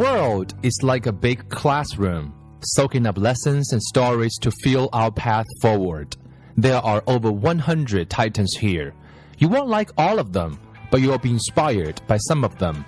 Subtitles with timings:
[0.00, 5.44] world is like a big classroom, soaking up lessons and stories to fuel our path
[5.60, 6.16] forward.
[6.56, 8.94] There are over 100 titans here.
[9.36, 10.58] You won't like all of them,
[10.90, 12.82] but you'll be inspired by some of them.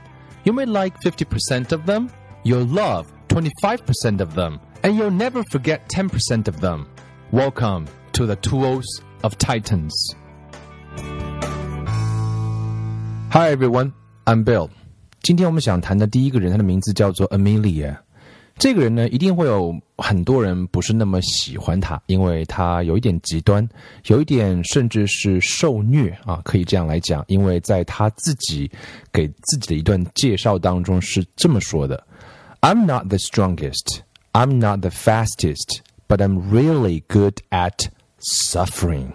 [0.45, 2.11] You may like 50% of them,
[2.45, 6.89] you'll love 25% of them, and you'll never forget 10% of them.
[7.31, 10.15] Welcome to the Tools of Titans.
[13.37, 13.93] Hi everyone,
[14.27, 14.71] I'm Bill.
[15.23, 17.97] 今天我们想谈的第一个人，他的名字叫做 Amelia。
[18.59, 23.67] 这个人呢，一定会有很多人不是那么喜欢他，因为他有一点极端，
[24.07, 27.25] 有一点甚至是受虐啊，可以这样来讲。
[27.29, 28.69] 因为在他自己
[29.13, 32.05] 给自己的一段介绍当中是这么说的
[32.61, 34.01] ：“I'm not the strongest,
[34.33, 35.79] I'm not the fastest,
[36.09, 37.87] but I'm really good at
[38.21, 39.07] suffering。”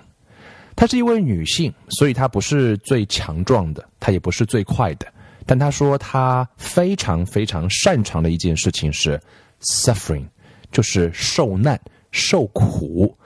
[0.77, 5.05] 她是一位女性，所以她不是最强壮的，她也不是最快的。
[5.47, 9.19] 但他说他非常非常擅长的一件事情是
[9.61, 10.25] suffering，
[10.71, 11.79] 就是受难、
[12.11, 13.17] 受苦。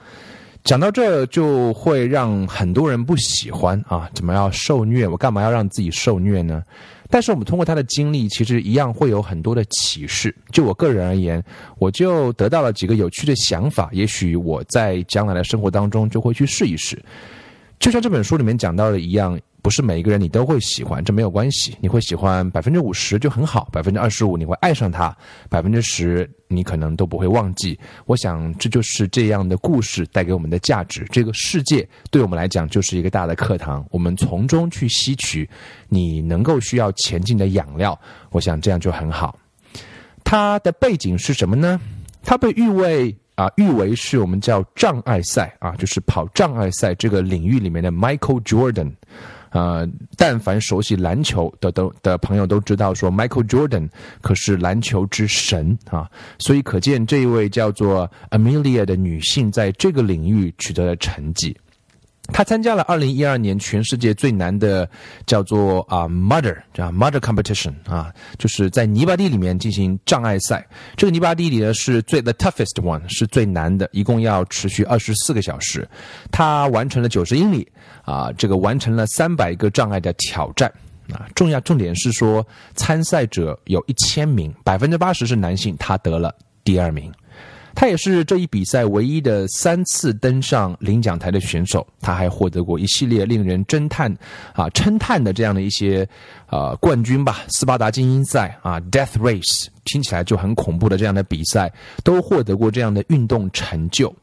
[0.64, 5.08] 讲到这就会让很多人不喜欢啊，怎么要受虐？
[5.08, 6.62] 我干嘛要让自己受虐呢？
[7.10, 10.34] 但是我们通过他的经历，其实一样会有很多的启示。
[10.52, 11.42] 就我个人而言，
[11.78, 16.96] 我就得到了几个有趣的想法，也许我在将来的生活当中就会去试一试。
[17.82, 21.76] 就像这本书里面讲到的一样，不是每一个人你都会喜欢，这没有关系。
[21.80, 25.12] 你会喜欢百分之五十就很好，百分之二十五你会爱上他，
[25.50, 27.76] 百分之十你可能都不会忘记。
[28.06, 31.04] 我想这就是这样的故事带给我们的价值。
[31.10, 35.50] 这个世界对我们来讲就是一个大的课堂，我们从中去吸取
[35.88, 38.00] 你能够需要前进的养料。
[38.30, 39.36] 我想这样就很好。
[40.22, 41.80] 它的背景是什么呢？
[42.22, 43.12] 它被誉为。
[43.42, 48.92] 啊，誉为是我们叫障碍赛啊，就是跑障碍赛这个领域里面的 Michael Jordan。
[49.50, 53.88] 呃，但凡熟悉篮球的都的朋友都知道，说 Michael Jordan
[54.20, 61.56] 可是篮球之神啊，所以可见这一位叫做 Amelia 的女性在这个领域取得了成绩。
[62.28, 64.88] 他参加了二零一二年全世界最难的
[65.26, 70.64] 叫做啊 mother 叫 mother Competition 啊，就是在泥巴地里面进行障碍赛。
[70.96, 75.86] 这个泥巴地里呢是最 the toughest one 是最难的，一共要持续二十四个小时。
[76.30, 77.66] 他完成了九十英里
[78.04, 80.72] 啊，这个完成了三百个障碍的挑战
[81.12, 81.26] 啊。
[81.34, 86.32] 重要重点是说参赛者有一千名，百分之八十是男性，他得了
[86.62, 87.12] 第二名。
[87.74, 91.86] 他也是这一比赛唯一的三次登上领奖台的选手。
[92.00, 94.14] 他还获得过一系列令人侦探
[94.52, 96.06] 啊称叹的这样的一些
[96.48, 101.72] 呃冠军吧，斯巴达精英赛啊，Death Race，听起来就很恐怖的这样的比赛，
[102.04, 104.14] 都获得过这样的运动成就。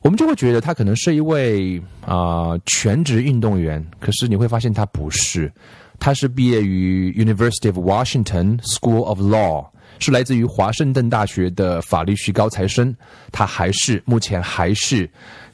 [0.00, 5.52] 我们就会觉得他可能是一位啊全职运动员，可是你会发现他不是，
[5.98, 9.71] 他是毕业于 University of Washington School of Law。
[10.02, 12.94] 是来自于华盛顿大学的法律系高材生，
[13.30, 15.08] 他还是目前还是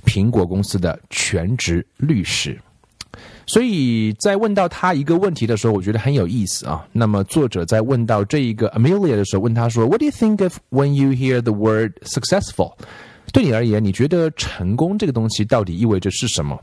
[0.04, 2.58] 苹果公司的全职律师。
[3.46, 6.86] 所以在问到他一个问题的时候，我觉得很有意思啊。
[6.92, 12.74] 那么作者在问到这一个 Amelia 的时候，问他说：“What do you think of when you hear the word successful？”
[13.32, 16.58] 对你而言，你觉得成功这个东西到底意味着是什么？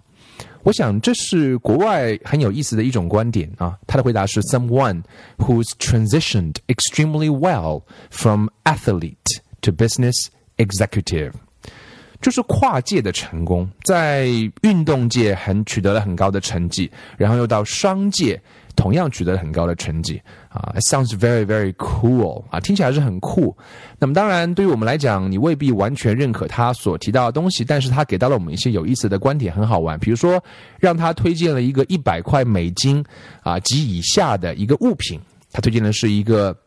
[0.64, 3.76] 我想这是国外很有意思的一种观点啊。
[3.86, 5.02] 他的回答是：someone
[5.38, 9.16] who's transitioned extremely well from athlete
[9.62, 11.32] to business executive，
[12.25, 14.25] 就是跨界的成功，在
[14.63, 18.41] 运动界很取得了很高的成绩，然后又到商界。
[18.75, 20.19] 同样取得了很高的成绩
[20.49, 23.55] 啊，sounds very very cool 啊，听起来是很酷。
[23.99, 29.99] 那么当然，对于我们来讲，你未必完全认可他所提到的东西，但是他给到了我们一些有意思的观点，很好玩。
[29.99, 30.43] 比如说，
[30.79, 33.05] 让他推荐了一个一百块美金
[33.43, 35.21] 啊及以下的一个物品，
[35.53, 36.57] 他推荐的是一个。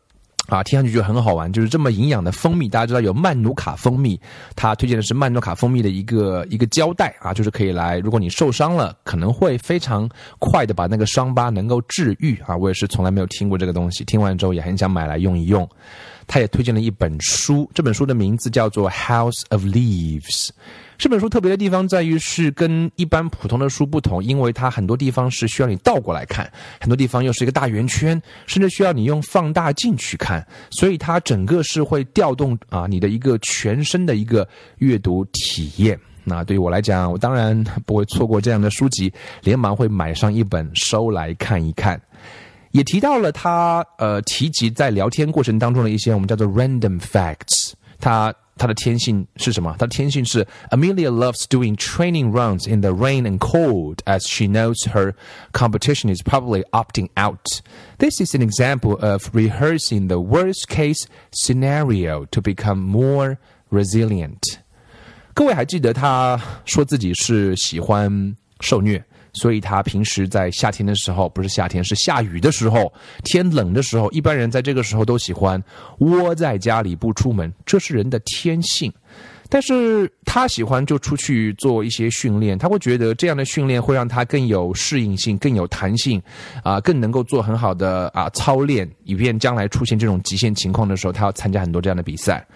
[0.49, 2.69] 啊，听上去就很好玩，就是这么营养的蜂蜜。
[2.69, 4.19] 大家知道有曼努卡蜂蜜，
[4.57, 10.09] 他推荐的是曼努卡蜂蜜的一个一个胶带啊，就是可以来，如果你受伤了，可能会非常
[10.39, 12.57] 快的把那个伤疤能够治愈啊。
[12.57, 15.69] 我也是从来没有听过这个东西，听完之后也很想买来用一用。
[16.29, 20.47] 他也推荐了一本书，这本书的名字叫做《House of Leaves》。
[20.99, 34.47] 这本书特别的地方在于是跟一般普通的书不同，因为它很多地方是需要你倒过来看，很多地方又是一个大圆圈，甚至需要你用放大镜去看，所以它整个是会调动啊你的一个全身的一个
[34.79, 35.99] 阅读体验。
[36.25, 39.11] 那对于我来讲，我当然不会错过这样的书籍，
[39.43, 41.99] 连忙会买上一本收来看一看。
[42.78, 48.34] 也提到了他呃提及在聊天过程当中的一些我们叫做 random facts，他。
[48.56, 49.72] 她的天性是什么？
[49.80, 55.16] 她的天性是 Amelia loves doing training runs in the rain and cold as she knows her
[55.54, 57.62] competition is probably opting out.
[57.98, 63.38] This is an example of rehearsing the worst case scenario to become more
[63.72, 64.60] resilient.
[65.34, 69.04] 各位还记得她说自己是喜欢受虐？
[69.33, 72.93] 所以他平时在夏天的时候，不是夏天，是下雨的时候，
[73.25, 75.63] 天冷的时候，一般人在这个时候都喜欢
[75.99, 78.93] 窝在家里不出门，这是人的天性。
[79.51, 86.21] 但是他喜欢就出去做一些训练，他会觉得这样的训练会让他更有适应性、更有弹性，
[86.63, 92.47] 啊，更能够做很好的啊操练，以便将来出现这种极限情况的时候，他要参加很多这样的比赛。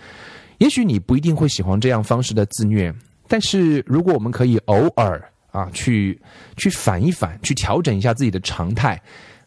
[0.58, 2.94] 也许你不一定会喜欢这样方式的自虐，
[3.26, 5.31] 但是如果我们可以偶尔。
[5.52, 6.20] 啊，去
[6.56, 9.00] 去反一反，去调整一下自己的常态，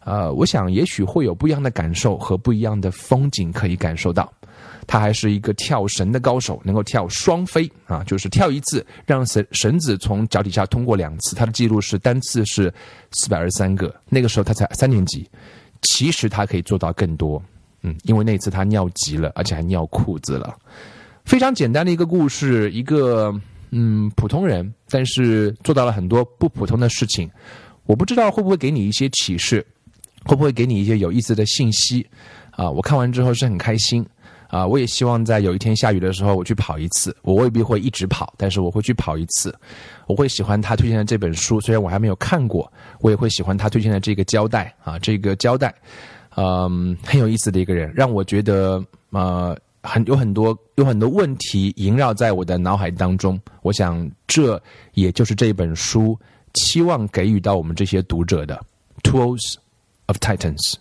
[0.06, 4.32] 呃，我想也许会有不一样的感受和不一样的风景可以感受到。
[4.88, 11.36] 他还是一个跳绳的高手，能够跳双飞啊，就是跳一次让绳绳子从脚底下通过两次。
[11.36, 12.72] 他的记录是单次是
[13.12, 15.28] 四百二十三个，那个时候他才三年级。
[15.82, 17.42] 其实他可以做到更多，
[17.82, 20.56] 嗯，因为那次他尿急了，而且还尿裤子了。
[21.26, 23.34] 非常简单的一个故事，一个。
[23.78, 27.30] 嗯，普通人，但是做到了很多不普通的事情。
[27.86, 29.66] 我不知道会不会给你一些启示，
[30.24, 32.08] 会不会给你一些有意思的信息
[32.52, 32.72] 啊？
[32.72, 34.04] 我看完之后是很开心
[34.48, 34.66] 啊！
[34.66, 37.14] 我也希望在有一天下雨的时候，我去跑一次。
[37.22, 39.54] 我未必会一直跑，但是我会去跑一次。
[40.08, 45.76] 我会喜欢他推荐的这本书，虽然我还没有看过，我也会喜欢他推荐的这个胶带啊，这个胶带，
[46.38, 49.54] 嗯，很有意思的一个人，让我觉得呃。
[49.86, 54.62] 很有很多有很多问题萦绕在我的脑海当中，我想这
[54.94, 56.20] 也就是这本书
[56.56, 58.60] 期望给予到我们这些读者的
[59.04, 59.56] Tools
[60.08, 60.76] of Titans。